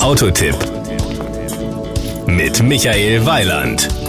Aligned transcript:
Autotipp 0.00 0.56
mit 2.26 2.62
Michael 2.62 3.24
Weiland. 3.26 4.03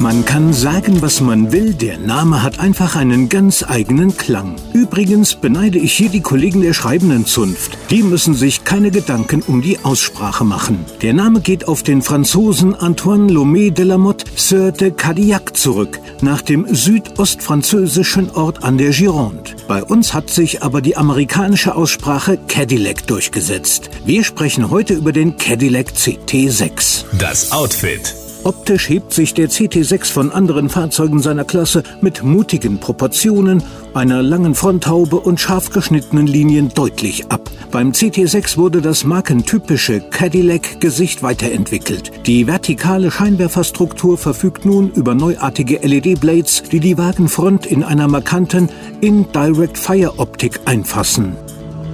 Man 0.00 0.24
kann 0.24 0.54
sagen, 0.54 1.02
was 1.02 1.20
man 1.20 1.52
will, 1.52 1.74
der 1.74 1.98
Name 1.98 2.42
hat 2.42 2.58
einfach 2.58 2.96
einen 2.96 3.28
ganz 3.28 3.62
eigenen 3.62 4.16
Klang. 4.16 4.56
Übrigens 4.72 5.34
beneide 5.34 5.78
ich 5.78 5.92
hier 5.92 6.08
die 6.08 6.22
Kollegen 6.22 6.62
der 6.62 6.72
schreibenden 6.72 7.26
Zunft. 7.26 7.76
Die 7.90 8.02
müssen 8.02 8.32
sich 8.32 8.64
keine 8.64 8.90
Gedanken 8.90 9.42
um 9.42 9.60
die 9.60 9.78
Aussprache 9.80 10.42
machen. 10.42 10.86
Der 11.02 11.12
Name 11.12 11.40
geht 11.40 11.68
auf 11.68 11.82
den 11.82 12.00
Franzosen 12.00 12.74
Antoine 12.74 13.30
Lomé 13.30 13.70
de 13.70 13.84
la 13.84 13.98
Motte 13.98 14.24
Sœur 14.38 14.70
de 14.72 14.90
Cadillac 14.90 15.54
zurück, 15.54 16.00
nach 16.22 16.40
dem 16.40 16.66
südostfranzösischen 16.74 18.30
Ort 18.30 18.64
an 18.64 18.78
der 18.78 18.92
Gironde. 18.92 19.50
Bei 19.68 19.84
uns 19.84 20.14
hat 20.14 20.30
sich 20.30 20.62
aber 20.62 20.80
die 20.80 20.96
amerikanische 20.96 21.74
Aussprache 21.74 22.38
Cadillac 22.48 23.06
durchgesetzt. 23.06 23.90
Wir 24.06 24.24
sprechen 24.24 24.70
heute 24.70 24.94
über 24.94 25.12
den 25.12 25.36
Cadillac 25.36 25.88
CT6. 25.88 27.04
Das 27.18 27.52
Outfit. 27.52 28.19
Optisch 28.42 28.88
hebt 28.88 29.12
sich 29.12 29.34
der 29.34 29.50
CT6 29.50 30.10
von 30.10 30.32
anderen 30.32 30.70
Fahrzeugen 30.70 31.20
seiner 31.20 31.44
Klasse 31.44 31.82
mit 32.00 32.22
mutigen 32.22 32.80
Proportionen, 32.80 33.62
einer 33.92 34.22
langen 34.22 34.54
Fronthaube 34.54 35.16
und 35.16 35.38
scharf 35.38 35.70
geschnittenen 35.70 36.26
Linien 36.26 36.70
deutlich 36.74 37.26
ab. 37.30 37.50
Beim 37.70 37.92
CT6 37.92 38.56
wurde 38.56 38.80
das 38.80 39.04
markentypische 39.04 40.00
Cadillac-Gesicht 40.00 41.22
weiterentwickelt. 41.22 42.12
Die 42.26 42.46
vertikale 42.46 43.10
Scheinwerferstruktur 43.10 44.16
verfügt 44.16 44.64
nun 44.64 44.90
über 44.92 45.14
neuartige 45.14 45.78
LED-Blades, 45.86 46.62
die 46.72 46.80
die 46.80 46.96
Wagenfront 46.96 47.66
in 47.66 47.84
einer 47.84 48.08
markanten 48.08 48.70
In-Direct-Fire-Optik 49.02 50.60
einfassen. 50.64 51.36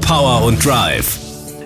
Power 0.01 0.45
und 0.45 0.65
Drive. 0.65 1.18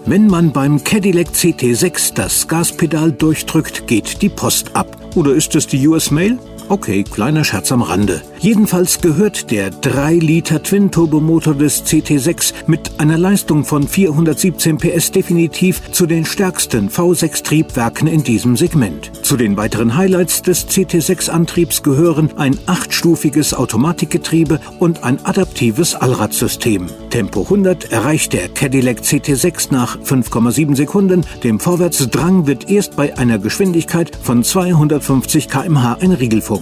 Wenn 0.06 0.26
man 0.26 0.50
beim 0.50 0.82
Cadillac 0.82 1.28
CT6 1.28 2.14
das 2.14 2.48
Gaspedal 2.48 3.12
durchdrückt, 3.12 3.86
geht 3.86 4.22
die 4.22 4.30
Post 4.30 4.74
ab. 4.74 4.96
Oder 5.14 5.34
ist 5.34 5.54
es 5.54 5.66
die 5.66 5.86
US 5.86 6.10
Mail? 6.10 6.38
Okay, 6.70 7.02
kleiner 7.02 7.42
Scherz 7.42 7.72
am 7.72 7.82
Rande. 7.82 8.22
Jedenfalls 8.38 9.00
gehört 9.00 9.50
der 9.50 9.72
3-Liter 9.72 10.62
Twin-Turbomotor 10.62 11.56
des 11.56 11.84
CT6 11.84 12.54
mit 12.68 12.92
einer 12.98 13.18
Leistung 13.18 13.64
von 13.64 13.88
417 13.88 14.78
PS 14.78 15.10
definitiv 15.10 15.90
zu 15.90 16.06
den 16.06 16.24
stärksten 16.24 16.88
V6-Triebwerken 16.88 18.06
in 18.06 18.22
diesem 18.22 18.56
Segment. 18.56 19.10
Zu 19.26 19.36
den 19.36 19.56
weiteren 19.56 19.96
Highlights 19.96 20.42
des 20.42 20.68
CT6-Antriebs 20.68 21.82
gehören 21.82 22.30
ein 22.36 22.56
achtstufiges 22.66 23.52
Automatikgetriebe 23.52 24.60
und 24.78 25.02
ein 25.02 25.18
adaptives 25.24 25.96
Allradsystem. 25.96 26.86
Tempo 27.10 27.42
100 27.42 27.90
erreicht 27.90 28.32
der 28.32 28.48
Cadillac 28.48 29.00
CT6 29.00 29.72
nach 29.72 29.98
5,7 29.98 30.76
Sekunden. 30.76 31.26
Dem 31.42 31.58
Vorwärtsdrang 31.58 32.46
wird 32.46 32.70
erst 32.70 32.94
bei 32.94 33.18
einer 33.18 33.40
Geschwindigkeit 33.40 34.16
von 34.22 34.44
250 34.44 35.48
km/h 35.48 35.94
ein 36.00 36.12
Riegel 36.12 36.40
vorgeschoben. 36.40 36.59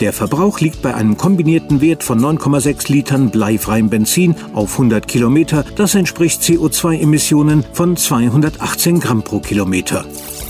Der 0.00 0.12
Verbrauch 0.12 0.60
liegt 0.60 0.82
bei 0.82 0.94
einem 0.94 1.16
kombinierten 1.16 1.80
Wert 1.80 2.02
von 2.02 2.20
9,6 2.20 2.90
Litern 2.90 3.30
bleifreiem 3.30 3.90
Benzin 3.90 4.34
auf 4.52 4.72
100 4.72 5.08
Kilometer. 5.08 5.64
Das 5.76 5.94
entspricht 5.94 6.42
CO2-Emissionen 6.42 7.64
von 7.72 7.96
218 7.96 9.00
Gramm 9.00 9.22
pro 9.22 9.40
Kilometer. 9.40 10.04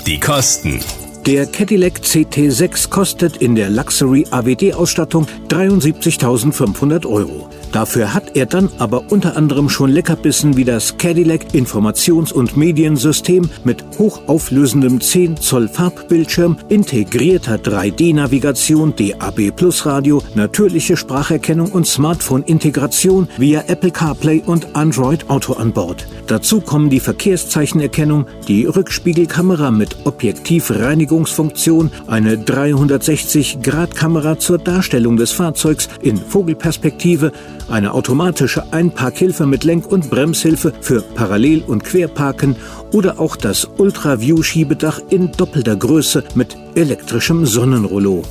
Die 0.07 0.21
Kosten. 0.21 0.81
Der 1.27 1.47
Cadillac 1.47 2.01
CT6 2.01 2.91
kostet 2.91 3.39
in 3.39 3.55
der 3.55 3.71
Luxury 3.71 4.27
AWD-Ausstattung 4.31 5.27
73.500 5.48 7.07
Euro. 7.07 7.48
Dafür 7.75 8.14
hat 8.14 8.36
er 8.36 8.47
dann 8.47 8.69
aber 8.78 9.11
unter 9.11 9.36
anderem 9.36 9.69
schon 9.69 9.91
Leckerbissen 9.91 10.56
wie 10.56 10.64
das 10.64 10.97
Cadillac 10.97 11.55
Informations- 11.55 12.33
und 12.33 12.56
Mediensystem 12.56 13.50
mit 13.64 13.84
hochauflösendem 13.98 15.00
10 15.00 15.39
Zoll 15.39 15.67
Farbbildschirm, 15.67 16.56
integrierter 16.69 17.56
3D-Navigation, 17.56 18.95
DAB 18.95 19.50
Plus 19.56 19.86
Radio, 19.86 20.23
natürliche 20.36 20.96
Spracherkennung 20.96 21.73
und 21.73 21.84
Smartphone-Integration 21.84 23.27
via 23.39 23.64
Apple 23.67 23.90
CarPlay 23.90 24.40
und 24.46 24.77
Android 24.77 25.29
Auto 25.29 25.55
an 25.55 25.73
Bord. 25.73 26.07
Dazu 26.29 26.61
kommen 26.61 26.90
die 26.90 27.01
Verkehrszeichenerkennung, 27.01 28.27
die 28.46 28.67
Rückspiegelkamera 28.67 29.73
mit 29.73 29.96
Objektivreinigungsfunktion, 30.05 31.90
eine 32.07 32.36
360-Grad-Kamera 32.36 34.39
zur 34.39 34.58
Darstellung 34.58 35.17
des 35.17 35.33
Fahrzeugs 35.33 35.89
in 36.02 36.17
Vogelperspektive, 36.17 37.33
eine 37.69 37.92
automatische 37.92 38.73
Einparkhilfe 38.73 39.47
mit 39.47 39.64
Lenk- 39.64 39.86
und 39.86 40.11
Bremshilfe 40.11 40.73
für 40.80 41.02
Parallel- 41.02 41.63
und 41.63 41.85
Querparken 41.85 42.57
oder 42.92 43.19
auch 43.19 43.36
das 43.36 43.69
Ultra-View-Schiebedach 43.77 45.01
in 45.11 45.33
doppelter 45.33 45.77
Größe 45.77 46.25
mit 46.35 46.57
elektrischem 46.75 47.47
Sonnenrollo. 47.47 48.23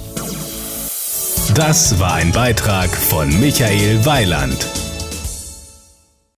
Das 1.56 2.00
war 2.00 2.16
ein 2.16 2.32
Beitrag 2.32 2.90
von 2.90 3.28
Michael 3.40 4.06
Weiland. 4.06 4.93